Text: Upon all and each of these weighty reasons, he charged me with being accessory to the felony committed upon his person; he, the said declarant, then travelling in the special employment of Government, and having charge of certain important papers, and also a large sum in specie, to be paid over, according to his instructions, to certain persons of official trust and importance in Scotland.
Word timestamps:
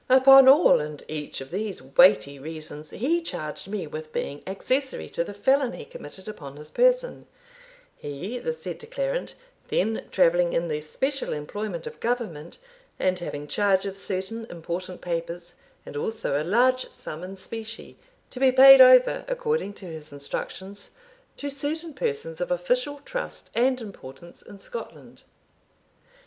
Upon 0.09 0.47
all 0.47 0.79
and 0.79 1.03
each 1.07 1.41
of 1.41 1.51
these 1.51 1.79
weighty 1.79 2.39
reasons, 2.39 2.89
he 2.89 3.21
charged 3.21 3.67
me 3.67 3.85
with 3.85 4.11
being 4.11 4.41
accessory 4.47 5.07
to 5.11 5.23
the 5.23 5.31
felony 5.31 5.85
committed 5.85 6.27
upon 6.27 6.55
his 6.57 6.71
person; 6.71 7.27
he, 7.97 8.39
the 8.39 8.51
said 8.51 8.79
declarant, 8.79 9.35
then 9.67 10.07
travelling 10.09 10.53
in 10.53 10.69
the 10.69 10.81
special 10.81 11.33
employment 11.33 11.85
of 11.85 11.99
Government, 11.99 12.57
and 12.97 13.19
having 13.19 13.45
charge 13.47 13.85
of 13.85 13.95
certain 13.95 14.45
important 14.45 15.01
papers, 15.01 15.53
and 15.85 15.95
also 15.95 16.41
a 16.41 16.41
large 16.43 16.89
sum 16.91 17.23
in 17.23 17.35
specie, 17.35 17.95
to 18.31 18.39
be 18.39 18.51
paid 18.51 18.81
over, 18.81 19.23
according 19.27 19.71
to 19.73 19.85
his 19.85 20.11
instructions, 20.11 20.89
to 21.37 21.47
certain 21.47 21.93
persons 21.93 22.41
of 22.41 22.49
official 22.49 22.97
trust 23.05 23.51
and 23.53 23.79
importance 23.79 24.41
in 24.41 24.57
Scotland. 24.57 25.21